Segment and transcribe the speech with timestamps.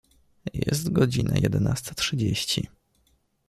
[0.53, 2.67] Jest godzina jedenasta trzydzieści.